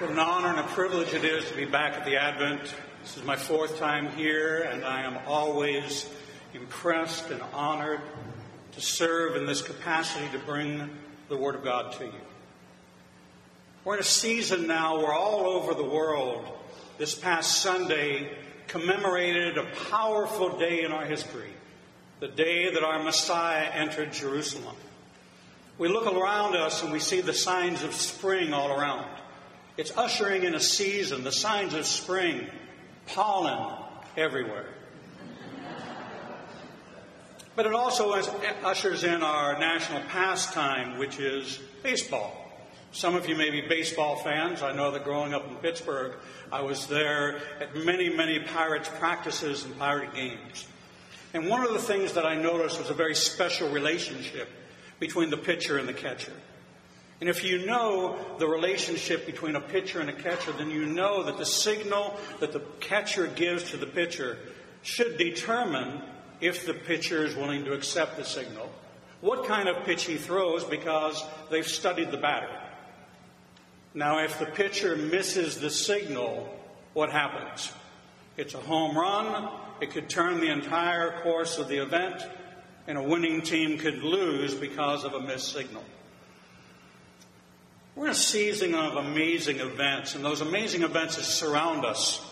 [0.00, 2.74] What an honor and a privilege it is to be back at the Advent.
[3.02, 6.08] This is my fourth time here, and I am always
[6.54, 8.00] impressed and honored
[8.72, 10.88] to serve in this capacity to bring
[11.28, 12.20] the Word of God to you.
[13.84, 16.48] We're in a season now where all over the world,
[16.96, 18.34] this past Sunday,
[18.68, 21.52] commemorated a powerful day in our history,
[22.20, 24.76] the day that our Messiah entered Jerusalem.
[25.76, 29.19] We look around us and we see the signs of spring all around.
[29.80, 32.46] It's ushering in a season, the signs of spring,
[33.06, 33.78] pollen
[34.14, 34.66] everywhere.
[37.56, 38.12] But it also
[38.62, 42.30] ushers in our national pastime, which is baseball.
[42.92, 44.60] Some of you may be baseball fans.
[44.60, 46.12] I know that growing up in Pittsburgh,
[46.52, 50.66] I was there at many, many Pirates practices and Pirate games.
[51.32, 54.50] And one of the things that I noticed was a very special relationship
[54.98, 56.34] between the pitcher and the catcher.
[57.20, 61.22] And if you know the relationship between a pitcher and a catcher, then you know
[61.24, 64.38] that the signal that the catcher gives to the pitcher
[64.82, 66.00] should determine
[66.40, 68.70] if the pitcher is willing to accept the signal,
[69.20, 72.48] what kind of pitch he throws because they've studied the batter.
[73.92, 76.48] Now, if the pitcher misses the signal,
[76.94, 77.70] what happens?
[78.36, 79.50] It's a home run.
[79.82, 82.24] It could turn the entire course of the event,
[82.86, 85.84] and a winning team could lose because of a missed signal.
[87.96, 92.24] We're in a season of amazing events, and those amazing events surround us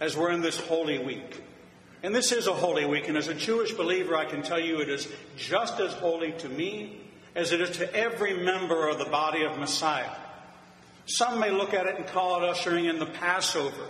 [0.00, 1.42] as we're in this Holy Week.
[2.02, 4.80] And this is a Holy Week, and as a Jewish believer, I can tell you
[4.80, 6.98] it is just as holy to me
[7.34, 10.10] as it is to every member of the body of Messiah.
[11.04, 13.86] Some may look at it and call it ushering in the Passover.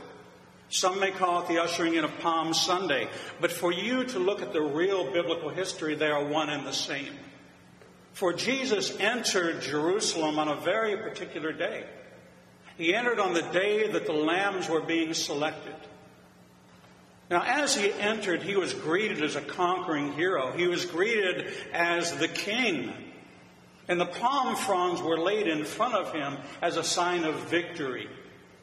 [0.71, 3.09] Some may call it the ushering in of Palm Sunday.
[3.41, 6.73] But for you to look at the real biblical history, they are one and the
[6.73, 7.13] same.
[8.13, 11.85] For Jesus entered Jerusalem on a very particular day.
[12.77, 15.75] He entered on the day that the lambs were being selected.
[17.31, 20.53] Now, as he entered, he was greeted as a conquering hero.
[20.53, 22.93] He was greeted as the king.
[23.89, 28.09] And the palm fronds were laid in front of him as a sign of victory.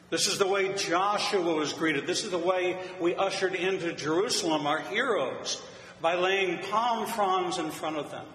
[0.08, 2.06] This is the way Joshua was greeted.
[2.06, 5.60] This is the way we ushered into Jerusalem our heroes
[6.00, 8.26] by laying palm fronds in front of them.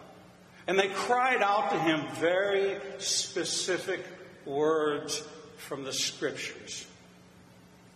[0.68, 4.04] And they cried out to him very specific
[4.46, 5.24] words
[5.58, 6.86] from the scriptures.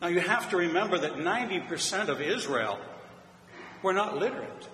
[0.02, 2.80] Now you have to remember that 90% of Israel
[3.82, 4.68] were not literate.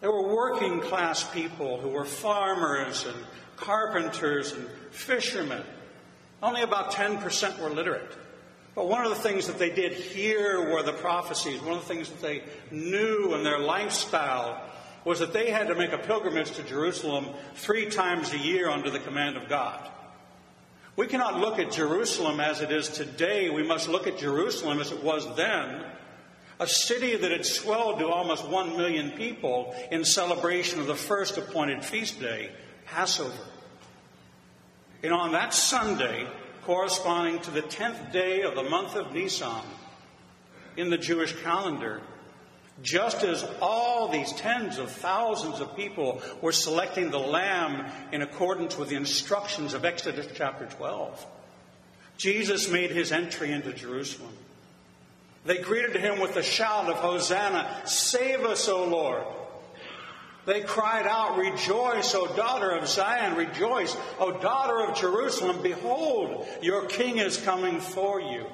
[0.00, 3.16] They were working class people who were farmers and
[3.56, 5.62] carpenters and fishermen.
[6.42, 8.12] Only about 10% were literate.
[8.74, 11.60] But one of the things that they did hear were the prophecies.
[11.62, 14.60] One of the things that they knew in their lifestyle
[15.04, 18.90] was that they had to make a pilgrimage to Jerusalem three times a year under
[18.90, 19.90] the command of God.
[20.96, 23.50] We cannot look at Jerusalem as it is today.
[23.50, 25.84] We must look at Jerusalem as it was then,
[26.60, 31.36] a city that had swelled to almost one million people in celebration of the first
[31.36, 32.52] appointed feast day,
[32.86, 33.32] Passover.
[35.02, 36.26] And on that Sunday,
[36.62, 39.64] corresponding to the 10th day of the month of Nisan
[40.76, 42.00] in the Jewish calendar,
[42.82, 48.76] just as all these tens of thousands of people were selecting the lamb in accordance
[48.76, 51.26] with the instructions of Exodus chapter 12,
[52.16, 54.32] Jesus made his entry into Jerusalem.
[55.44, 59.24] They greeted him with a shout of Hosanna, Save us, O Lord.
[60.46, 65.62] They cried out, Rejoice, O daughter of Zion, rejoice, O daughter of Jerusalem.
[65.62, 68.46] Behold, your king is coming for you.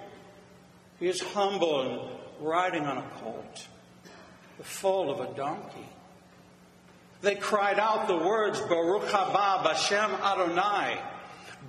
[0.99, 2.11] He is humble and
[2.41, 3.67] riding on a colt
[4.61, 5.89] the foal of a donkey.
[7.23, 11.01] They cried out the words, Baruch haba Bashem Adonai.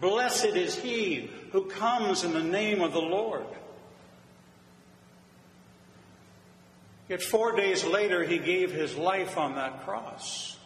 [0.01, 3.45] Blessed is he who comes in the name of the Lord.
[7.07, 10.57] Yet four days later, he gave his life on that cross.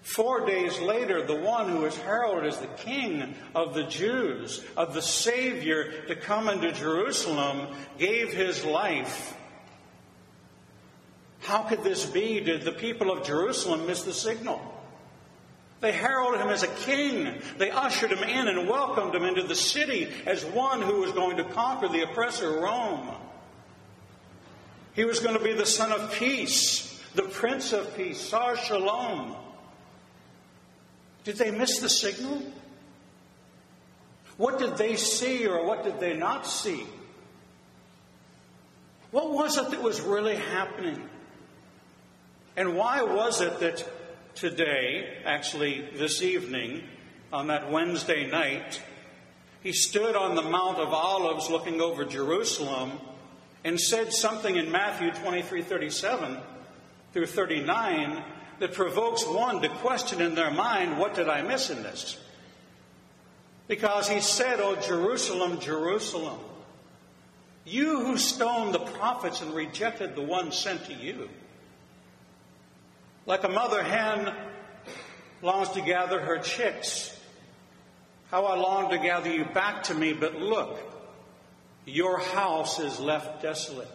[0.00, 4.94] Four days later, the one who is heralded as the king of the Jews, of
[4.94, 7.66] the Savior to come into Jerusalem,
[7.98, 9.36] gave his life
[11.44, 12.40] how could this be?
[12.40, 14.60] Did the people of Jerusalem miss the signal?
[15.80, 17.42] They heralded him as a king.
[17.58, 21.36] They ushered him in and welcomed him into the city as one who was going
[21.36, 23.10] to conquer the oppressor Rome.
[24.94, 29.36] He was going to be the son of peace, the prince of peace, Sar Shalom.
[31.24, 32.42] Did they miss the signal?
[34.38, 36.86] What did they see or what did they not see?
[39.10, 41.10] What was it that was really happening?
[42.56, 43.84] And why was it that
[44.34, 46.84] today, actually this evening,
[47.32, 48.80] on that Wednesday night,
[49.62, 52.92] he stood on the Mount of Olives looking over Jerusalem
[53.64, 56.36] and said something in Matthew 23 37
[57.12, 58.22] through 39
[58.60, 62.18] that provokes one to question in their mind, What did I miss in this?
[63.66, 66.38] Because he said, O Jerusalem, Jerusalem,
[67.64, 71.30] you who stoned the prophets and rejected the one sent to you.
[73.26, 74.32] Like a mother hen
[75.42, 77.14] longs to gather her chicks
[78.34, 80.80] how I long to gather you back to me, but look,
[81.84, 83.86] your house is left desolate.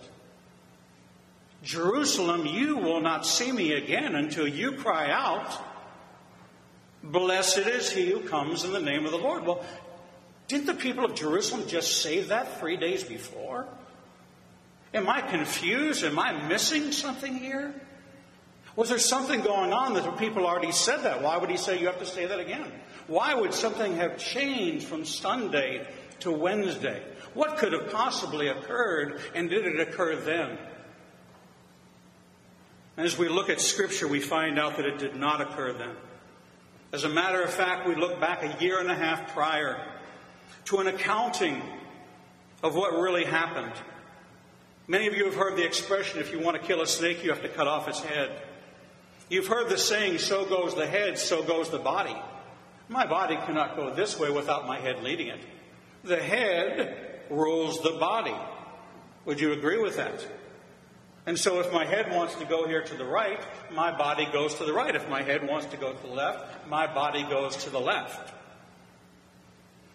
[1.61, 5.51] Jerusalem, you will not see me again until you cry out,
[7.03, 9.45] Blessed is he who comes in the name of the Lord.
[9.45, 9.61] Well,
[10.47, 13.67] didn't the people of Jerusalem just say that three days before?
[14.93, 16.05] Am I confused?
[16.05, 17.73] Am I missing something here?
[18.75, 21.21] Was there something going on that the people already said that?
[21.21, 22.71] Why would he say you have to say that again?
[23.07, 25.87] Why would something have changed from Sunday
[26.19, 27.01] to Wednesday?
[27.33, 30.57] What could have possibly occurred, and did it occur then?
[32.97, 35.95] As we look at Scripture, we find out that it did not occur then.
[36.91, 39.79] As a matter of fact, we look back a year and a half prior
[40.65, 41.61] to an accounting
[42.61, 43.73] of what really happened.
[44.87, 47.29] Many of you have heard the expression if you want to kill a snake, you
[47.29, 48.31] have to cut off its head.
[49.29, 52.15] You've heard the saying, so goes the head, so goes the body.
[52.87, 55.39] My body cannot go this way without my head leading it.
[56.03, 58.35] The head rules the body.
[59.25, 60.25] Would you agree with that?
[61.27, 63.39] And so if my head wants to go here to the right,
[63.71, 64.95] my body goes to the right.
[64.95, 68.33] If my head wants to go to the left, my body goes to the left.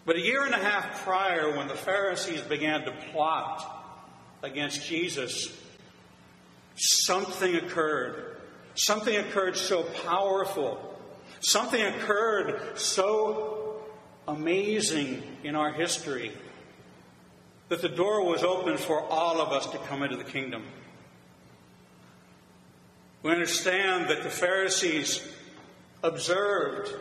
[0.05, 3.65] But a year and a half prior, when the Pharisees began to plot
[4.43, 5.51] against Jesus,
[6.75, 8.34] something occurred.
[8.75, 10.95] Something occurred so powerful
[11.45, 13.83] Something occurred so
[14.27, 16.31] amazing in our history
[17.69, 20.63] that the door was open for all of us to come into the kingdom.
[23.21, 25.27] We understand that the Pharisees
[26.03, 26.91] observed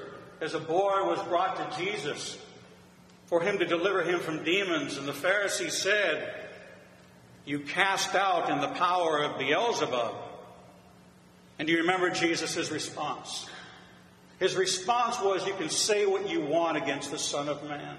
[0.42, 2.38] as a boy was brought to Jesus
[3.24, 6.34] for him to deliver him from demons, and the Pharisees said,
[7.46, 10.23] You cast out in the power of Beelzebub.
[11.58, 13.48] And do you remember Jesus' response?
[14.38, 17.96] His response was, You can say what you want against the Son of Man.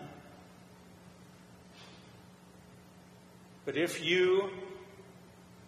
[3.66, 4.50] But if you,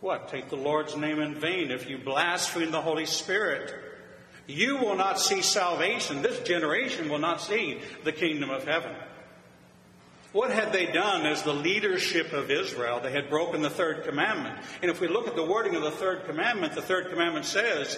[0.01, 3.73] what, take the Lord's name in vain, if you blaspheme the Holy Spirit,
[4.45, 6.21] you will not see salvation.
[6.21, 8.95] This generation will not see the kingdom of heaven.
[10.33, 12.99] What had they done as the leadership of Israel?
[13.01, 14.59] They had broken the third commandment.
[14.81, 17.97] And if we look at the wording of the third commandment, the third commandment says,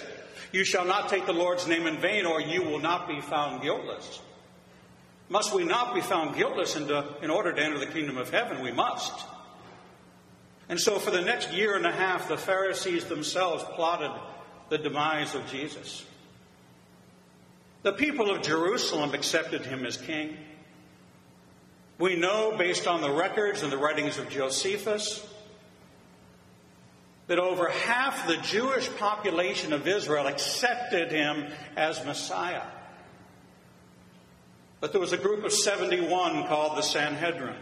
[0.51, 3.61] you shall not take the Lord's name in vain, or you will not be found
[3.61, 4.21] guiltless.
[5.27, 6.89] Must we not be found guiltless in,
[7.21, 8.63] in order to enter the kingdom of heaven?
[8.63, 9.13] We must.
[10.69, 14.11] And so, for the next year and a half, the Pharisees themselves plotted
[14.69, 16.03] the demise of Jesus.
[17.83, 20.37] The people of Jerusalem accepted him as king.
[21.99, 25.27] We know, based on the records and the writings of Josephus,
[27.27, 32.63] that over half the Jewish population of Israel accepted him as Messiah.
[34.79, 37.57] But there was a group of 71 called the Sanhedrin.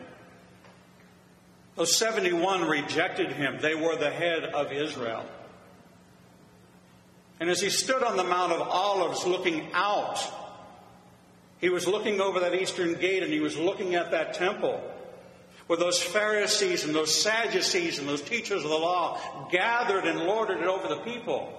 [1.75, 3.57] Those 71 rejected him.
[3.59, 5.25] They were the head of Israel.
[7.39, 10.19] And as he stood on the Mount of Olives looking out,
[11.59, 14.81] he was looking over that eastern gate and he was looking at that temple
[15.67, 20.59] where those Pharisees and those Sadducees and those teachers of the law gathered and lorded
[20.59, 21.53] it over the people.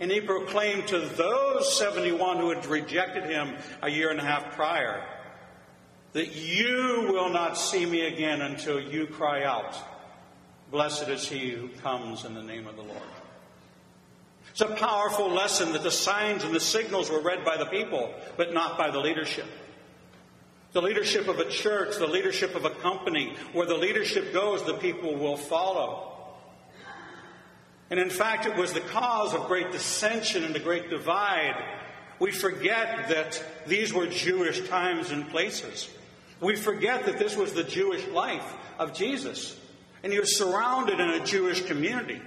[0.00, 4.54] And he proclaimed to those 71 who had rejected him a year and a half
[4.54, 5.02] prior
[6.12, 9.76] that you will not see me again until you cry out,
[10.70, 13.02] Blessed is he who comes in the name of the Lord.
[14.54, 18.14] It's a powerful lesson that the signs and the signals were read by the people,
[18.36, 19.46] but not by the leadership.
[20.70, 24.74] The leadership of a church, the leadership of a company, where the leadership goes, the
[24.74, 26.36] people will follow.
[27.90, 31.60] And in fact, it was the cause of great dissension and a great divide.
[32.20, 35.90] We forget that these were Jewish times and places.
[36.40, 39.58] We forget that this was the Jewish life of Jesus.
[40.04, 42.22] And he was surrounded in a Jewish community.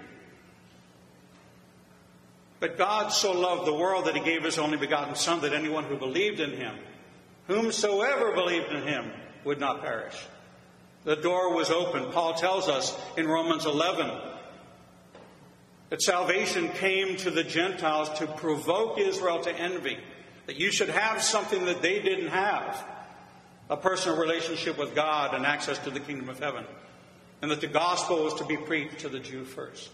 [2.60, 5.84] But God so loved the world that he gave his only begotten Son that anyone
[5.84, 6.76] who believed in him
[7.48, 9.10] Whomsoever believed in him
[9.46, 10.16] would not perish.
[11.06, 12.12] The door was open.
[12.12, 14.12] Paul tells us in Romans 11
[15.90, 19.98] that salvation came to the Gentiles to provoke Israel to envy,
[20.46, 22.86] that you should have something that they didn't have.
[23.70, 26.64] a personal relationship with God and access to the kingdom of heaven,
[27.42, 29.90] and that the gospel was to be preached to the Jew first.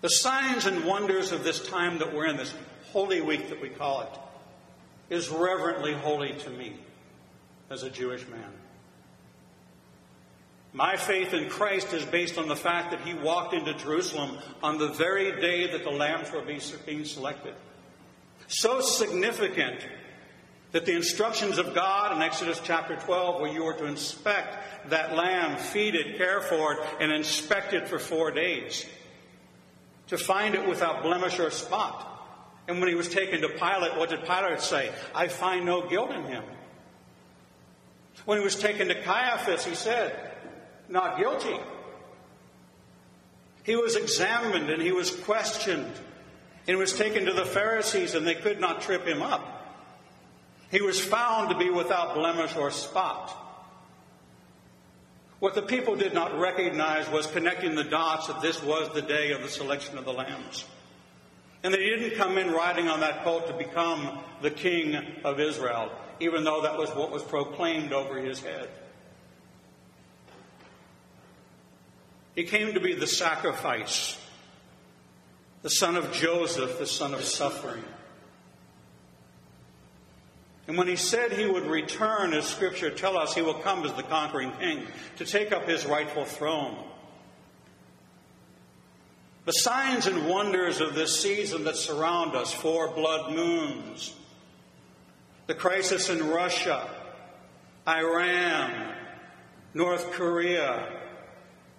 [0.00, 2.54] The signs and wonders of this time that we're in, this
[2.92, 6.76] Holy Week that we call it, is reverently holy to me
[7.70, 8.52] as a Jewish man.
[10.72, 14.78] My faith in Christ is based on the fact that he walked into Jerusalem on
[14.78, 17.54] the very day that the lambs were being selected.
[18.46, 19.80] So significant
[20.72, 25.16] that the instructions of God in Exodus chapter 12, where you were to inspect that
[25.16, 28.86] lamb, feed it, care for it, and inspect it for four days,
[30.08, 32.04] to find it without blemish or spot.
[32.66, 34.92] And when he was taken to Pilate, what did Pilate say?
[35.14, 36.44] I find no guilt in him.
[38.24, 40.14] When he was taken to Caiaphas, he said,
[40.88, 41.58] Not guilty.
[43.62, 45.84] He was examined and he was questioned.
[45.86, 49.58] And he was taken to the Pharisees, and they could not trip him up.
[50.70, 53.34] He was found to be without blemish or spot.
[55.40, 59.30] What the people did not recognize was connecting the dots that this was the day
[59.30, 60.64] of the selection of the lambs.
[61.62, 65.92] And they didn't come in riding on that colt to become the king of Israel,
[66.18, 68.68] even though that was what was proclaimed over his head.
[72.34, 74.16] He came to be the sacrifice,
[75.62, 77.82] the son of Joseph, the son of suffering.
[80.68, 83.94] And when he said he would return, as scripture tell us, he will come as
[83.94, 86.76] the conquering king to take up his rightful throne.
[89.46, 94.14] The signs and wonders of this season that surround us, four blood moons,
[95.46, 96.86] the crisis in Russia,
[97.88, 98.94] Iran,
[99.72, 100.86] North Korea,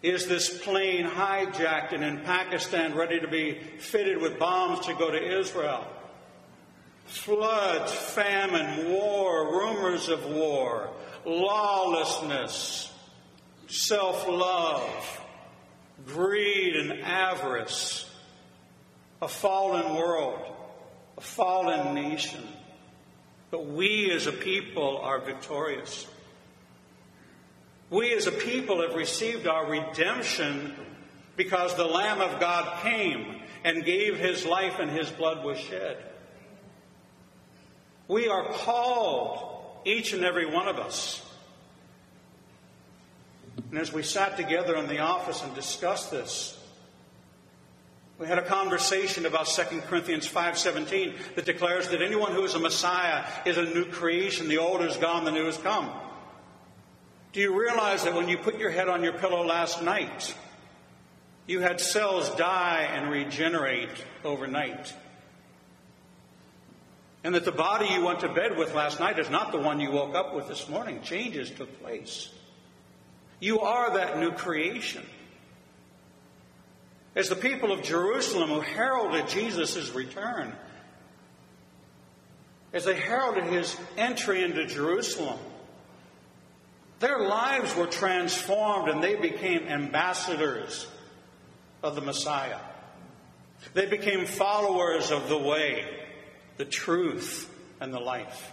[0.01, 5.11] is this plane hijacked and in Pakistan ready to be fitted with bombs to go
[5.11, 5.85] to Israel?
[7.09, 10.89] Floods, famine, war, rumors of war,
[11.25, 12.91] lawlessness,
[13.67, 15.21] self love,
[16.05, 18.09] greed and avarice,
[19.21, 20.39] a fallen world,
[21.17, 22.43] a fallen nation.
[23.49, 26.05] But we as a people are victorious.
[27.89, 30.75] We as a people have received our redemption
[31.35, 35.97] because the Lamb of God came and gave his life and his blood was shed.
[38.09, 41.25] We are called, each and every one of us.
[43.69, 46.57] And as we sat together in the office and discussed this,
[48.17, 52.59] we had a conversation about 2 Corinthians 5:17 that declares that anyone who is a
[52.59, 54.47] Messiah is a new creation.
[54.47, 55.91] The old is gone, the new has come.
[57.31, 60.33] Do you realize that when you put your head on your pillow last night,
[61.45, 64.95] you had cells die and regenerate overnight?
[67.23, 69.79] And that the body you went to bed with last night is not the one
[69.79, 71.01] you woke up with this morning.
[71.01, 72.29] Changes took place.
[73.39, 75.05] You are that new creation.
[77.15, 80.53] As the people of Jerusalem who heralded Jesus' return,
[82.71, 85.39] as they heralded his entry into Jerusalem,
[86.99, 90.87] their lives were transformed and they became ambassadors
[91.81, 92.59] of the Messiah.
[93.73, 95.85] They became followers of the way
[96.59, 97.49] the truth,
[97.79, 98.51] and the life.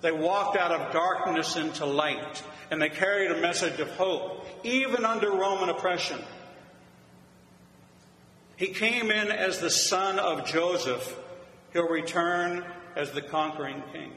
[0.00, 5.04] They walked out of darkness into light, and they carried a message of hope, even
[5.04, 6.18] under Roman oppression.
[8.56, 11.14] He came in as the son of Joseph.
[11.74, 12.64] He'll return
[12.96, 14.12] as the conquering king.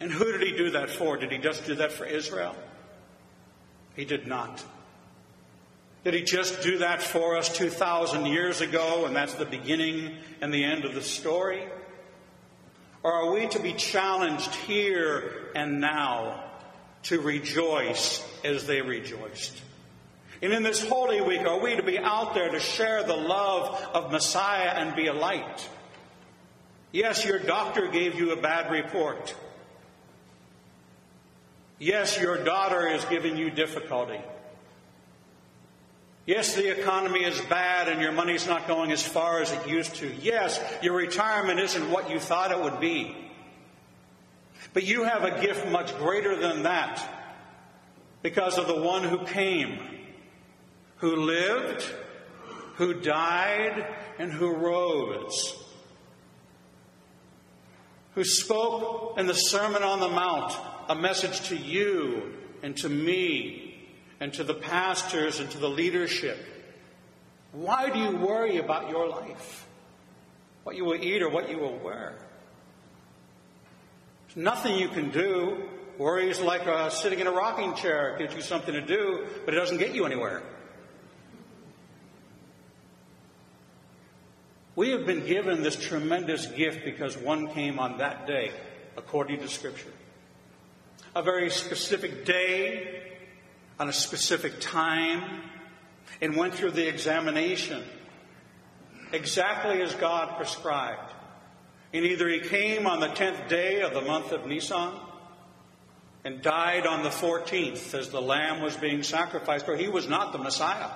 [0.00, 1.18] And who did he do that for?
[1.18, 2.56] Did he just do that for Israel?
[3.94, 4.64] He did not.
[6.04, 10.52] Did he just do that for us 2,000 years ago and that's the beginning and
[10.52, 11.64] the end of the story?
[13.02, 16.44] Or are we to be challenged here and now
[17.04, 19.60] to rejoice as they rejoiced?
[20.42, 23.82] And in this Holy Week, are we to be out there to share the love
[23.94, 25.68] of Messiah and be a light?
[26.92, 29.34] Yes, your doctor gave you a bad report.
[31.78, 34.20] Yes, your daughter is giving you difficulty.
[36.26, 39.96] Yes, the economy is bad and your money's not going as far as it used
[39.96, 40.10] to.
[40.22, 43.14] Yes, your retirement isn't what you thought it would be.
[44.72, 47.02] But you have a gift much greater than that
[48.22, 49.78] because of the one who came,
[50.96, 51.84] who lived,
[52.76, 53.86] who died,
[54.18, 55.62] and who rose,
[58.14, 60.56] who spoke in the Sermon on the Mount
[60.88, 63.73] a message to you and to me
[64.20, 66.38] and to the pastors and to the leadership.
[67.52, 69.66] Why do you worry about your life?
[70.64, 72.14] What you will eat or what you will wear?
[74.26, 75.68] There's nothing you can do
[75.98, 78.14] Worry is like uh, sitting in a rocking chair.
[78.14, 80.42] It gives you something to do, but it doesn't get you anywhere.
[84.74, 88.50] We have been given this tremendous gift because one came on that day,
[88.96, 89.92] according to Scripture.
[91.14, 93.13] A very specific day,
[93.78, 95.42] on a specific time,
[96.20, 97.82] and went through the examination
[99.12, 101.12] exactly as God prescribed.
[101.92, 104.92] And either he came on the 10th day of the month of Nisan
[106.24, 110.32] and died on the 14th as the lamb was being sacrificed, or he was not
[110.32, 110.90] the Messiah.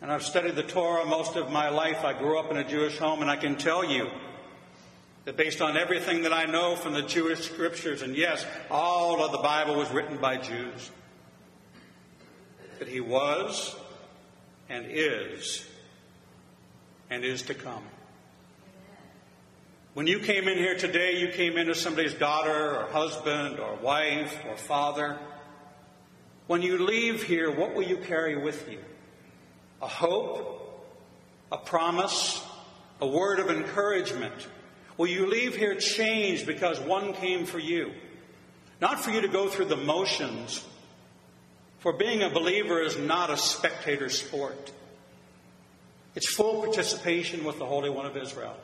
[0.00, 2.04] And I've studied the Torah most of my life.
[2.04, 4.08] I grew up in a Jewish home, and I can tell you
[5.24, 9.32] that based on everything that I know from the Jewish scriptures, and yes, all of
[9.32, 10.90] the Bible was written by Jews,
[12.78, 13.76] that he was
[14.68, 15.64] and is
[17.10, 17.82] and is to come.
[19.94, 23.74] When you came in here today, you came in as somebody's daughter or husband or
[23.76, 25.18] wife or father.
[26.46, 28.78] When you leave here, what will you carry with you?
[29.82, 30.88] A hope,
[31.52, 32.42] a promise,
[33.02, 34.32] a word of encouragement.
[34.96, 37.92] Will you leave here changed because one came for you?
[38.80, 40.64] Not for you to go through the motions,
[41.78, 44.72] for being a believer is not a spectator sport.
[46.14, 48.56] It's full participation with the Holy One of Israel.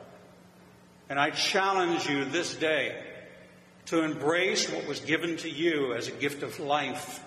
[1.09, 2.95] And I challenge you this day
[3.87, 7.23] to embrace what was given to you as a gift of life.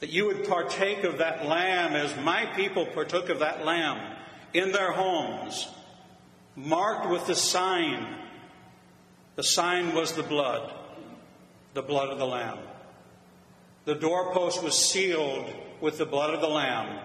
[0.00, 4.16] That you would partake of that lamb as my people partook of that lamb
[4.52, 5.66] in their homes,
[6.56, 8.06] marked with the sign.
[9.36, 10.72] The sign was the blood,
[11.74, 12.58] the blood of the lamb.
[13.84, 16.98] The doorpost was sealed with the blood of the lamb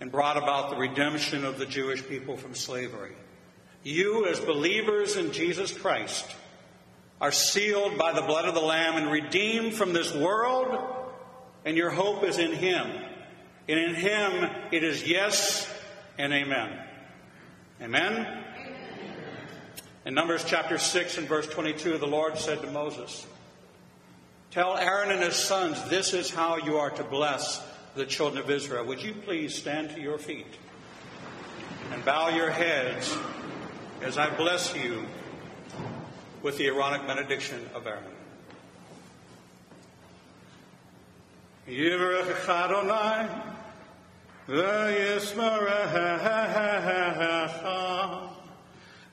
[0.00, 3.12] and brought about the redemption of the Jewish people from slavery.
[3.82, 6.26] You, as believers in Jesus Christ,
[7.20, 10.78] are sealed by the blood of the Lamb and redeemed from this world,
[11.64, 12.86] and your hope is in Him.
[13.68, 15.70] And in Him it is yes
[16.18, 16.70] and amen.
[17.82, 18.44] Amen?
[20.04, 23.26] In Numbers chapter 6 and verse 22, the Lord said to Moses,
[24.50, 27.64] Tell Aaron and his sons, this is how you are to bless
[27.94, 28.84] the children of Israel.
[28.84, 30.46] Would you please stand to your feet
[31.92, 33.16] and bow your heads
[34.02, 35.06] as I bless you
[36.42, 38.04] with the Aaronic benediction of Aaron.
[44.50, 46.06] V'yismarecha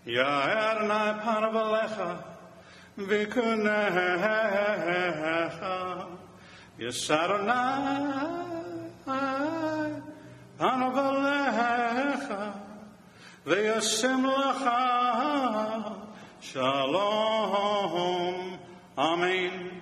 [0.05, 2.09] Ya'er Adonai panav alecha
[2.97, 4.09] v'kunecha
[6.79, 8.41] Yisadonai
[10.59, 12.41] panav alecha
[16.41, 18.59] Shalom.
[18.97, 19.81] Amen.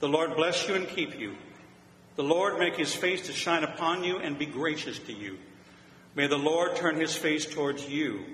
[0.00, 1.34] The Lord bless you and keep you.
[2.16, 5.38] The Lord make his face to shine upon you and be gracious to you.
[6.14, 8.24] May the Lord turn his face towards you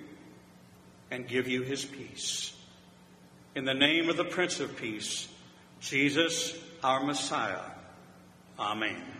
[1.10, 2.54] and give you his peace.
[3.54, 5.28] In the name of the Prince of Peace,
[5.80, 7.62] Jesus, our Messiah.
[8.58, 9.19] Amen.